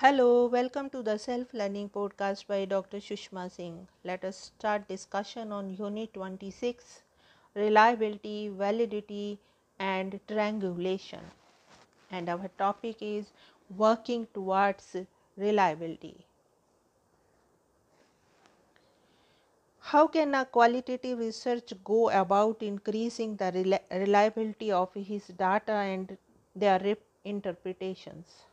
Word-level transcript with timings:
Hello, 0.00 0.46
welcome 0.46 0.88
to 0.88 1.02
the 1.02 1.18
Self 1.18 1.52
Learning 1.52 1.90
Podcast 1.90 2.46
by 2.46 2.64
Dr. 2.64 3.00
Sushma 3.00 3.50
Singh. 3.50 3.86
Let 4.02 4.24
us 4.24 4.36
start 4.56 4.88
discussion 4.88 5.52
on 5.52 5.68
Unit 5.76 6.14
26 6.14 7.02
Reliability, 7.54 8.48
Validity, 8.48 9.38
and 9.78 10.18
Triangulation. 10.26 11.20
And 12.10 12.30
our 12.30 12.48
topic 12.56 13.02
is 13.02 13.32
Working 13.76 14.26
towards 14.32 14.96
Reliability. 15.36 16.24
How 19.80 20.06
can 20.06 20.36
a 20.36 20.44
qualitative 20.44 21.18
research 21.18 21.72
go 21.82 22.10
about 22.10 22.62
increasing 22.62 23.34
the 23.34 23.80
reliability 23.90 24.70
of 24.70 24.94
his 24.94 25.26
data 25.26 25.72
and 25.72 26.16
their 26.54 26.96
interpretations? 27.24 28.44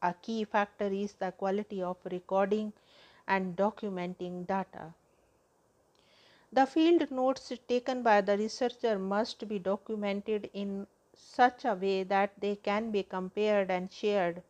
A 0.00 0.14
key 0.14 0.44
factor 0.44 0.86
is 0.86 1.14
the 1.14 1.32
quality 1.32 1.82
of 1.82 1.96
recording 2.04 2.72
and 3.26 3.56
documenting 3.56 4.46
data. 4.46 4.94
The 6.52 6.66
field 6.66 7.10
notes 7.10 7.52
taken 7.68 8.02
by 8.02 8.20
the 8.22 8.38
researcher 8.38 8.98
must 8.98 9.46
be 9.48 9.58
documented 9.58 10.48
in 10.54 10.86
such 11.14 11.64
a 11.64 11.74
way 11.74 12.04
that 12.04 12.32
they 12.40 12.56
can 12.56 12.90
be 12.90 13.02
compared 13.02 13.70
and 13.70 13.92
shared 13.92 14.42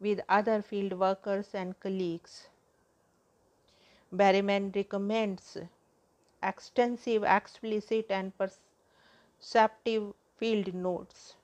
with 0.00 0.20
other 0.28 0.60
field 0.62 0.92
workers 0.98 1.54
and 1.54 1.78
colleagues. 1.80 2.48
Berryman 4.12 4.74
recommends 4.74 5.56
extensive, 6.42 7.24
explicit, 7.24 8.06
and 8.10 8.32
perceptive 8.36 10.12
field 10.36 10.74
notes 10.74 11.37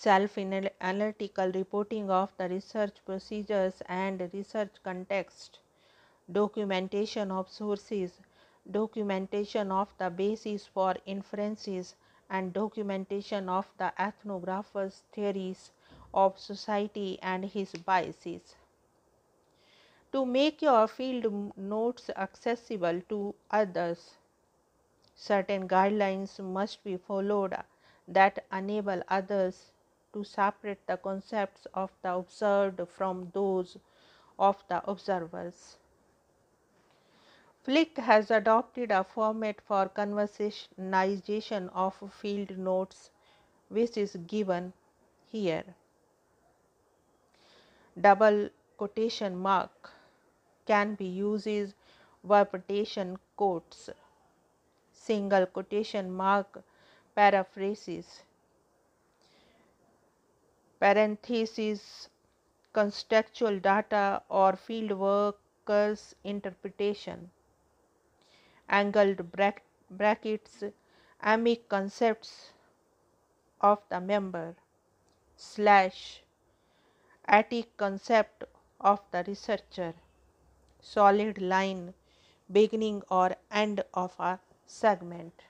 self-analytical 0.00 1.50
reporting 1.50 2.08
of 2.08 2.32
the 2.36 2.48
research 2.48 2.98
procedures 3.04 3.82
and 3.86 4.30
research 4.32 4.70
context, 4.84 5.58
documentation 6.30 7.32
of 7.32 7.48
sources, 7.48 8.12
documentation 8.70 9.72
of 9.72 9.92
the 9.98 10.08
basis 10.08 10.66
for 10.66 10.94
inferences 11.04 11.96
and 12.30 12.52
documentation 12.52 13.48
of 13.48 13.66
the 13.78 13.92
ethnographer's 13.98 15.02
theories 15.12 15.72
of 16.14 16.38
society 16.38 17.18
and 17.20 17.44
his 17.46 17.72
biases. 17.72 18.54
To 20.12 20.24
make 20.24 20.62
your 20.62 20.86
field 20.86 21.52
notes 21.56 22.08
accessible 22.16 23.02
to 23.08 23.34
others, 23.50 24.14
certain 25.16 25.68
guidelines 25.68 26.38
must 26.38 26.84
be 26.84 26.96
followed 26.96 27.56
that 28.06 28.44
enable 28.52 29.02
others 29.08 29.72
to 30.12 30.24
separate 30.24 30.86
the 30.86 30.96
concepts 30.96 31.66
of 31.74 31.90
the 32.02 32.14
observed 32.14 32.80
from 32.88 33.30
those 33.32 33.76
of 34.38 34.62
the 34.68 34.82
observers. 34.88 35.76
Flick 37.62 37.98
has 37.98 38.30
adopted 38.30 38.90
a 38.90 39.04
format 39.04 39.60
for 39.60 39.88
conversationization 39.88 41.68
of 41.74 41.94
field 42.12 42.56
notes 42.56 43.10
which 43.68 43.96
is 43.96 44.16
given 44.26 44.72
here. 45.30 45.64
Double 48.00 48.48
quotation 48.78 49.36
mark 49.36 49.90
can 50.66 50.94
be 50.94 51.06
used 51.06 51.74
verbatim 52.24 53.18
quotes. 53.36 53.90
Single 54.92 55.46
quotation 55.46 56.10
mark 56.10 56.62
paraphrases 57.14 58.22
parentheses, 60.80 62.08
contextual 62.74 63.60
data 63.62 64.22
or 64.28 64.56
field 64.56 64.92
workers 64.98 66.14
interpretation, 66.24 67.30
angled 68.68 69.32
brackets, 69.90 70.62
emic 71.22 71.68
concepts 71.68 72.52
of 73.60 73.82
the 73.88 74.00
member, 74.00 74.56
slash, 75.36 76.22
etic 77.28 77.68
concept 77.76 78.44
of 78.80 79.00
the 79.12 79.22
researcher, 79.26 79.94
solid 80.80 81.40
line, 81.40 81.94
beginning 82.50 83.02
or 83.10 83.36
end 83.50 83.82
of 83.94 84.14
a 84.18 84.38
segment. 84.66 85.42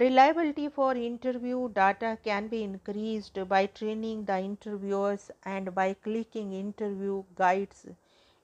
Reliability 0.00 0.70
for 0.70 0.94
interview 0.94 1.68
data 1.68 2.16
can 2.24 2.48
be 2.48 2.62
increased 2.62 3.38
by 3.46 3.66
training 3.66 4.24
the 4.24 4.38
interviewers 4.38 5.30
and 5.44 5.74
by 5.74 5.92
clicking 5.92 6.54
interview 6.54 7.22
guides 7.34 7.86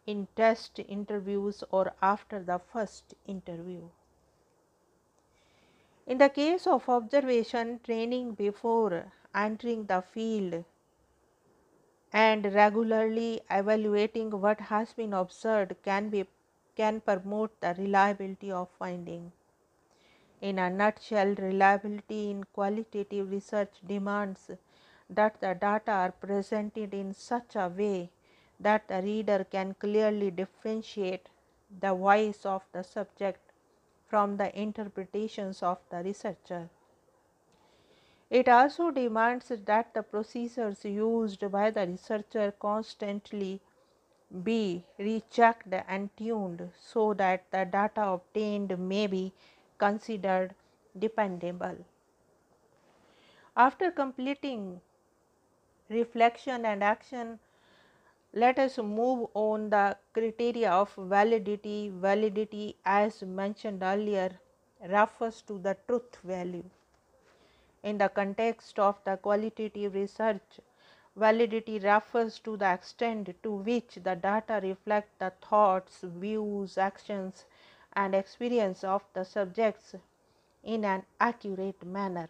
in 0.07 0.29
test 0.37 0.79
interviews 0.89 1.65
or 1.71 1.95
after 2.03 2.43
the 2.43 2.59
first 2.59 3.15
interview. 3.27 3.81
In 6.07 6.19
the 6.19 6.29
case 6.29 6.67
of 6.67 6.87
observation, 6.89 7.81
training 7.83 8.33
before 8.33 9.13
entering 9.35 9.87
the 9.87 10.03
field 10.03 10.65
and 12.13 12.45
regularly 12.55 13.41
evaluating 13.51 14.31
what 14.41 14.61
has 14.61 14.93
been 14.93 15.15
observed 15.15 15.75
can 15.83 16.11
be 16.11 16.27
can 16.77 17.01
promote 17.01 17.59
the 17.61 17.75
reliability 17.79 18.53
of 18.53 18.69
finding. 18.79 19.33
In 20.41 20.59
a 20.59 20.71
nutshell, 20.71 21.35
reliability 21.35 22.31
in 22.31 22.45
qualitative 22.45 23.31
research 23.31 23.81
demands 23.85 24.51
that 25.11 25.41
the 25.41 25.55
data 25.55 25.91
are 25.91 26.13
presented 26.13 26.95
in 26.95 27.13
such 27.13 27.57
a 27.57 27.69
way 27.69 28.11
that 28.61 28.87
the 28.87 29.03
reader 29.03 29.45
can 29.51 29.75
clearly 29.75 30.31
differentiate 30.31 31.29
the 31.81 31.93
voice 31.93 32.47
of 32.47 32.63
the 32.73 32.83
subject 32.85 33.53
from 34.07 34.37
the 34.37 34.57
interpretations 34.59 35.63
of 35.63 35.79
the 35.91 36.03
researcher. 36.03 36.69
It 38.31 38.49
also 38.49 38.91
demands 38.91 39.49
that 39.49 39.95
the 39.95 40.03
procedures 40.03 40.85
used 40.85 41.51
by 41.51 41.71
the 41.71 41.87
researcher 41.87 42.53
constantly 42.53 43.61
be 44.45 44.85
rechecked 44.99 45.73
and 45.89 46.15
tuned 46.17 46.71
so 46.79 47.15
that 47.15 47.51
the 47.51 47.65
data 47.65 48.03
obtained 48.03 48.79
may 48.79 49.07
be 49.07 49.33
considered 49.79 50.55
dependable. 50.99 51.77
After 53.57 53.91
completing 53.91 54.81
reflection 55.89 56.65
and 56.65 56.83
action, 56.85 57.39
let 58.33 58.59
us 58.59 58.79
move 58.79 59.29
on 59.35 59.71
the 59.71 59.97
criteria 60.13 60.71
of 60.71 60.95
validity. 60.95 61.91
Validity 61.95 62.77
as 62.85 63.23
mentioned 63.23 63.83
earlier 63.83 64.39
refers 64.89 65.43
to 65.43 65.59
the 65.59 65.77
truth 65.87 66.17
value. 66.25 66.65
In 67.83 67.99
the 67.99 68.09
context 68.09 68.79
of 68.79 69.03
the 69.05 69.17
qualitative 69.17 69.95
research, 69.95 70.61
validity 71.17 71.79
refers 71.81 72.39
to 72.41 72.57
the 72.57 72.73
extent 72.73 73.35
to 73.43 73.51
which 73.51 73.97
the 74.03 74.15
data 74.15 74.61
reflect 74.63 75.19
the 75.19 75.33
thoughts, 75.43 76.01
views, 76.03 76.79
actions 76.79 77.47
and 78.01 78.15
experience 78.15 78.85
of 78.97 79.05
the 79.15 79.25
subjects 79.25 79.95
in 80.63 80.85
an 80.85 81.03
accurate 81.29 81.85
manner. 81.85 82.29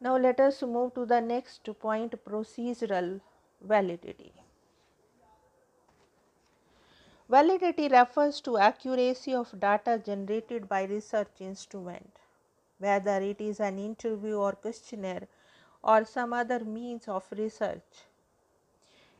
Now, 0.00 0.16
let 0.16 0.38
us 0.40 0.62
move 0.62 0.94
to 0.94 1.06
the 1.06 1.20
next 1.20 1.68
point 1.80 2.14
procedural 2.24 3.20
validity. 3.60 4.32
Validity 7.28 7.88
refers 7.88 8.40
to 8.42 8.56
accuracy 8.58 9.34
of 9.34 9.52
data 9.60 10.00
generated 10.04 10.68
by 10.68 10.84
research 10.84 11.42
instrument, 11.48 12.18
whether 12.78 13.18
it 13.32 13.40
is 13.40 13.60
an 13.60 13.78
interview 13.78 14.36
or 14.36 14.52
questionnaire 14.52 15.28
or 15.82 16.04
some 16.04 16.32
other 16.32 16.60
means 16.64 17.06
of 17.08 17.24
research. 17.36 18.06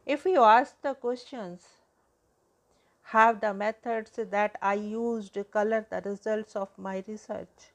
If 0.07 0.25
you 0.25 0.43
ask 0.43 0.81
the 0.83 0.95
questions 0.95 1.69
have 3.13 3.41
the 3.41 3.53
methods 3.53 4.13
that 4.31 4.57
I 4.63 4.75
used 4.75 5.37
color 5.51 5.85
the 5.91 6.01
results 6.09 6.55
of 6.55 6.69
my 6.79 7.03
research? 7.09 7.73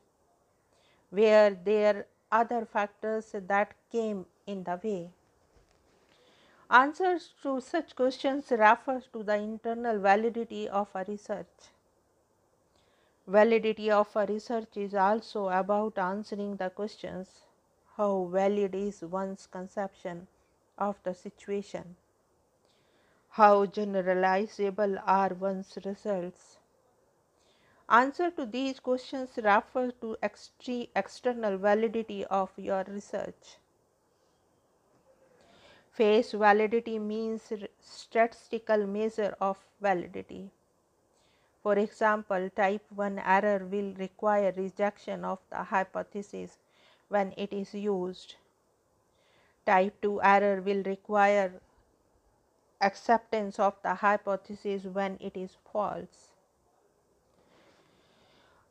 Were 1.12 1.58
there 1.66 2.06
other 2.32 2.66
factors 2.66 3.34
that 3.34 3.74
came 3.92 4.26
in 4.48 4.64
the 4.64 4.80
way? 4.82 5.10
Answers 6.70 7.34
to 7.44 7.60
such 7.60 7.96
questions 7.96 8.50
refer 8.50 9.02
to 9.12 9.24
the 9.24 9.36
internal 9.36 10.00
validity 10.00 10.70
of 10.70 10.88
a 10.96 11.04
research. 11.08 11.70
Validity 13.28 13.92
of 13.92 14.16
a 14.16 14.26
research 14.26 14.78
is 14.78 14.96
also 14.96 15.50
about 15.50 15.98
answering 15.98 16.56
the 16.56 16.70
questions 16.70 17.42
how 17.98 18.30
valid 18.32 18.74
is 18.74 19.02
one's 19.02 19.48
conception 19.48 20.28
of 20.78 20.96
the 21.04 21.14
situation 21.14 21.96
how 23.36 23.66
generalizable 23.66 24.98
are 25.06 25.34
one's 25.34 25.78
results? 25.84 26.58
Answer 27.90 28.32
to 28.32 28.46
these 28.46 28.80
questions 28.80 29.32
refer 29.36 29.92
to 30.00 30.16
external 30.24 31.58
validity 31.58 32.24
of 32.24 32.50
your 32.56 32.86
research. 32.88 33.58
Face 35.92 36.32
validity 36.32 36.98
means 36.98 37.52
statistical 37.82 38.88
measure 38.88 39.36
of 39.42 39.58
validity. 39.82 40.50
For 41.62 41.78
example, 41.78 42.50
type 42.56 42.86
1 42.96 43.20
error 43.20 43.66
will 43.66 43.94
require 43.96 44.54
rejection 44.56 45.26
of 45.26 45.40
the 45.50 45.64
hypothesis 45.64 46.58
when 47.10 47.34
it 47.36 47.52
is 47.52 47.74
used. 47.74 48.36
Type 49.66 50.02
2 50.02 50.22
error 50.22 50.62
will 50.62 50.84
require 50.84 51.52
acceptance 52.90 53.60
of 53.60 53.76
the 53.84 53.96
hypothesis 53.96 54.84
when 54.86 55.18
it 55.20 55.36
is 55.36 55.58
false. 55.72 56.30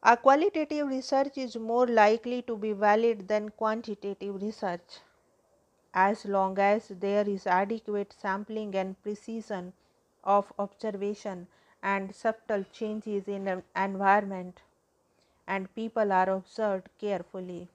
A 0.03 0.17
qualitative 0.17 0.89
research 0.89 1.39
is 1.39 1.57
more 1.57 1.87
likely 1.87 2.43
to 2.43 2.57
be 2.57 2.73
valid 2.73 3.27
than 3.29 3.49
quantitative 3.51 4.41
research 4.43 5.01
as 5.95 6.25
long 6.25 6.59
as 6.59 6.89
there 6.89 7.27
is 7.29 7.47
adequate 7.47 8.13
sampling 8.13 8.75
and 8.75 9.01
precision 9.03 9.73
of 10.25 10.53
observation 10.59 11.47
and 11.83 12.15
subtle 12.15 12.65
changes 12.73 13.29
in 13.29 13.49
an 13.49 13.63
environment 13.77 14.61
and 15.47 15.75
people 15.75 16.13
are 16.13 16.29
observed 16.31 16.89
carefully. 16.99 17.69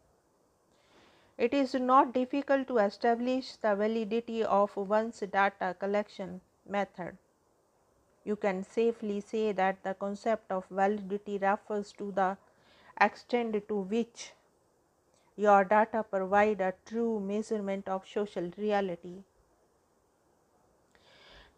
It 1.39 1.56
is 1.56 1.74
not 1.74 2.13
difficult 2.13 2.68
to 2.68 2.77
establish 2.77 3.56
the 3.56 3.75
validity 3.75 4.44
of 4.44 4.77
one's 4.77 5.21
data 5.21 5.75
collection 5.80 6.41
method 6.68 7.18
you 8.30 8.36
can 8.36 8.63
safely 8.63 9.21
say 9.21 9.51
that 9.59 9.83
the 9.83 9.94
concept 9.94 10.51
of 10.51 10.65
validity 10.69 11.38
refers 11.38 11.94
to 11.94 12.12
the 12.12 12.27
extent 13.06 13.57
to 13.69 13.77
which 13.94 14.33
your 15.36 15.63
data 15.63 16.03
provide 16.03 16.62
a 16.62 16.74
true 16.86 17.19
measurement 17.19 17.88
of 17.88 18.07
social 18.07 18.51
reality. 18.57 19.15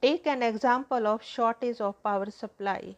Take 0.01 0.27
an 0.27 0.43
example 0.43 1.07
of 1.07 1.23
shortage 1.23 1.81
of 1.81 2.01
power 2.03 2.29
supply. 2.29 2.95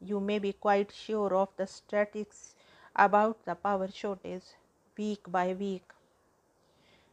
You 0.00 0.20
may 0.20 0.38
be 0.38 0.52
quite 0.52 0.92
sure 0.92 1.34
of 1.34 1.48
the 1.56 1.66
statistics 1.66 2.54
about 2.94 3.44
the 3.44 3.54
power 3.54 3.88
shortage 3.88 4.54
week 4.98 5.30
by 5.38 5.52
week. 5.54 5.95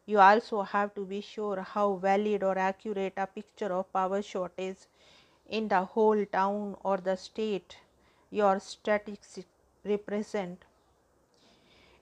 You 0.05 0.19
also 0.19 0.61
have 0.63 0.93
to 0.95 1.05
be 1.05 1.21
sure 1.21 1.61
how 1.61 1.95
valid 1.95 2.43
or 2.43 2.57
accurate 2.57 3.13
a 3.17 3.25
picture 3.25 3.71
of 3.73 3.91
power 3.93 4.21
shortage 4.21 4.79
in 5.47 5.67
the 5.69 5.85
whole 5.85 6.25
town 6.25 6.75
or 6.83 6.97
the 6.97 7.15
state 7.15 7.77
your 8.29 8.59
statistics 8.59 9.47
represent. 9.85 10.65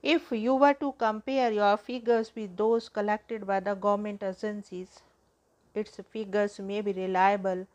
If 0.01 0.31
you 0.31 0.55
were 0.55 0.73
to 0.75 0.93
compare 0.93 1.51
your 1.51 1.77
figures 1.77 2.31
with 2.35 2.57
those 2.57 2.89
collected 2.89 3.45
by 3.45 3.59
the 3.59 3.75
government 3.75 4.23
agencies, 4.23 5.01
its 5.75 5.99
figures 6.11 6.59
may 6.59 6.81
be 6.81 6.93
reliable, 6.93 7.67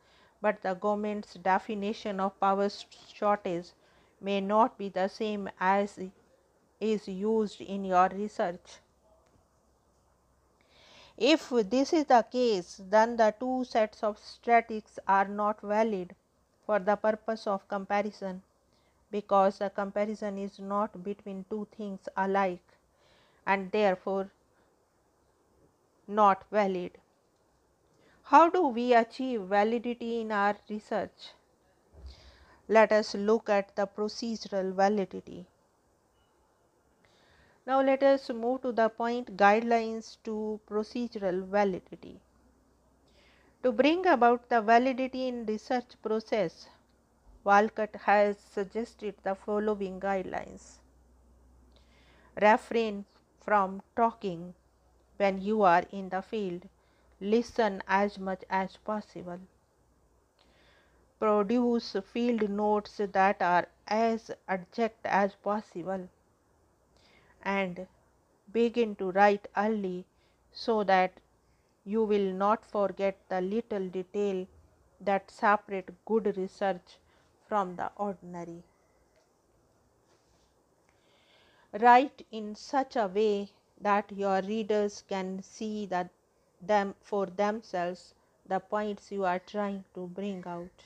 but 0.43 0.61
the 0.63 0.75
government's 0.75 1.35
definition 1.35 2.19
of 2.19 2.39
power 2.41 2.69
shortage 3.15 3.69
may 4.21 4.41
not 4.41 4.77
be 4.77 4.89
the 4.89 5.09
same 5.09 5.49
as 5.61 6.01
is 6.81 7.07
used 7.07 7.61
in 7.61 7.85
your 7.85 8.09
research. 8.09 8.79
If 11.17 11.49
this 11.49 11.95
is 11.95 12.05
the 12.05 12.23
case, 12.31 12.81
then 12.91 13.17
the 13.17 13.35
two 13.41 13.65
sets 13.65 14.03
of 14.03 14.19
statistics 14.19 14.99
are 15.09 15.27
not 15.27 15.61
valid 15.63 16.15
for 16.67 16.79
the 16.79 16.97
purpose 16.97 17.47
of 17.47 17.67
comparison 17.69 18.43
because 19.11 19.59
the 19.59 19.71
comparison 19.71 20.37
is 20.37 20.59
not 20.59 21.03
between 21.03 21.47
two 21.49 21.67
things 21.75 22.09
alike 22.17 22.61
and 23.47 23.71
therefore 23.71 24.31
not 26.07 26.45
valid. 26.51 26.99
How 28.25 28.51
do 28.51 28.67
we 28.67 28.93
achieve 28.93 29.43
validity 29.43 30.21
in 30.21 30.33
our 30.33 30.57
research? 30.69 31.33
Let 32.69 32.93
us 32.93 33.15
look 33.15 33.49
at 33.49 33.75
the 33.77 33.87
procedural 33.87 34.75
validity. 34.75 35.47
Now, 37.67 37.83
let 37.83 38.05
us 38.05 38.31
move 38.31 38.63
to 38.63 38.71
the 38.71 38.89
point 38.89 39.37
guidelines 39.37 40.19
to 40.23 40.61
procedural 40.69 41.45
validity. 41.45 42.21
To 43.65 43.73
bring 43.73 44.07
about 44.07 44.49
the 44.49 44.63
validity 44.63 45.27
in 45.27 45.47
research 45.47 46.01
process, 46.01 46.69
Wolcott 47.43 47.97
has 47.97 48.39
suggested 48.39 49.17
the 49.25 49.35
following 49.35 49.99
guidelines. 49.99 50.79
Refrain 52.41 53.05
from 53.41 53.83
talking 53.97 54.55
when 55.17 55.41
you 55.41 55.63
are 55.63 55.85
in 55.91 56.09
the 56.11 56.23
field. 56.23 56.69
Listen 57.21 57.83
as 57.89 58.17
much 58.17 58.45
as 58.49 58.77
possible. 58.77 59.41
Produce 61.19 61.97
field 62.13 62.49
notes 62.49 63.01
that 63.13 63.43
are 63.43 63.67
as 63.89 64.31
exact 64.49 65.05
as 65.05 65.35
possible 65.35 66.09
and 67.47 67.87
begin 68.53 68.95
to 68.97 69.11
write 69.13 69.49
early 69.57 70.05
so 70.53 70.83
that 70.85 71.13
you 71.85 72.03
will 72.03 72.33
not 72.45 72.65
forget 72.67 73.17
the 73.29 73.41
little 73.41 73.89
detail 73.89 74.47
that 75.01 75.31
separate 75.31 75.91
good 76.05 76.37
research 76.37 76.99
from 77.49 77.77
the 77.77 77.91
ordinary. 77.97 78.63
Write 81.81 82.27
in 82.33 82.55
such 82.55 82.97
a 82.97 83.07
way 83.07 83.51
that 83.81 84.11
your 84.11 84.41
readers 84.43 85.05
can 85.09 85.43
see 85.43 85.87
that 85.87 86.11
them 86.61 86.95
for 87.01 87.27
themselves 87.27 88.15
the 88.47 88.59
points 88.59 89.13
you 89.13 89.25
are 89.25 89.39
trying 89.39 89.85
to 89.95 90.07
bring 90.09 90.43
out. 90.47 90.85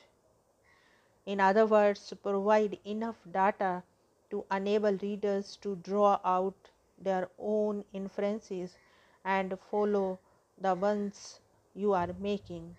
In 1.25 1.41
other 1.41 1.67
words, 1.67 2.13
provide 2.23 2.79
enough 2.85 3.17
data 3.31 3.83
to 4.31 4.45
enable 4.51 4.97
readers 4.99 5.57
to 5.57 5.77
draw 5.77 6.19
out 6.25 6.71
their 6.99 7.29
own 7.39 7.85
inferences 7.93 8.79
and 9.25 9.59
follow 9.71 10.19
the 10.59 10.75
ones 10.75 11.41
you 11.75 11.93
are 11.93 12.15
making. 12.19 12.77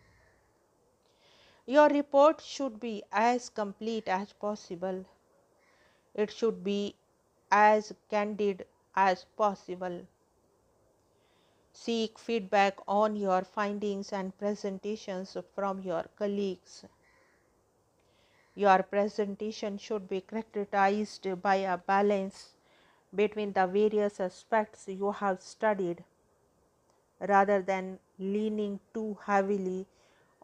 Your 1.65 1.89
report 1.89 2.41
should 2.41 2.79
be 2.79 3.03
as 3.11 3.49
complete 3.49 4.07
as 4.07 4.33
possible. 4.33 5.05
It 6.13 6.31
should 6.31 6.63
be 6.63 6.95
as 7.51 7.93
candid 8.09 8.65
as 8.95 9.25
possible. 9.37 10.07
Seek 11.73 12.19
feedback 12.19 12.77
on 12.87 13.15
your 13.15 13.43
findings 13.43 14.11
and 14.13 14.37
presentations 14.37 15.37
from 15.55 15.81
your 15.81 16.05
colleagues. 16.17 16.85
Your 18.53 18.83
presentation 18.83 19.77
should 19.77 20.09
be 20.09 20.21
characterized 20.21 21.41
by 21.41 21.55
a 21.55 21.77
balance 21.77 22.53
between 23.15 23.53
the 23.53 23.65
various 23.65 24.19
aspects 24.19 24.87
you 24.87 25.11
have 25.11 25.41
studied 25.41 26.03
rather 27.19 27.61
than 27.61 27.99
leaning 28.19 28.79
too 28.93 29.17
heavily 29.25 29.85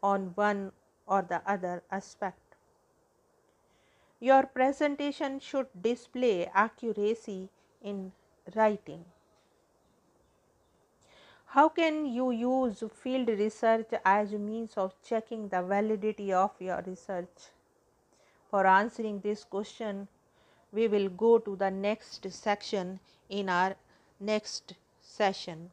on 0.02 0.32
one 0.36 0.72
or 1.06 1.22
the 1.22 1.42
other 1.46 1.84
aspect. 1.92 2.56
Your 4.20 4.44
presentation 4.44 5.40
should 5.40 5.68
display 5.80 6.46
accuracy 6.54 7.50
in 7.82 8.14
writing. 8.56 9.06
How 11.48 11.70
can 11.70 12.06
you 12.06 12.32
use 12.32 12.84
field 12.94 13.30
research 13.30 13.88
as 14.04 14.34
a 14.34 14.38
means 14.38 14.74
of 14.76 14.96
checking 15.04 15.50
the 15.50 15.62
validity 15.62 16.34
of 16.34 16.52
your 16.60 16.82
research? 16.86 17.52
For 18.50 18.66
answering 18.66 19.20
this 19.20 19.44
question, 19.44 20.08
we 20.72 20.88
will 20.88 21.10
go 21.10 21.38
to 21.40 21.56
the 21.56 21.72
next 21.72 22.32
section 22.32 23.00
in 23.30 23.50
our 23.50 23.76
next 24.20 24.74
session. 25.02 25.72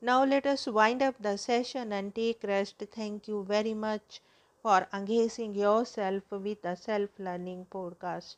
Now, 0.00 0.24
let 0.24 0.46
us 0.46 0.66
wind 0.66 1.02
up 1.02 1.14
the 1.20 1.36
session 1.36 1.92
and 1.92 2.14
take 2.14 2.42
rest. 2.42 2.82
Thank 2.92 3.28
you 3.28 3.44
very 3.44 3.74
much 3.74 4.20
for 4.62 4.86
engaging 4.92 5.54
yourself 5.54 6.22
with 6.30 6.62
the 6.62 6.74
self 6.74 7.10
learning 7.18 7.66
podcast. 7.70 8.36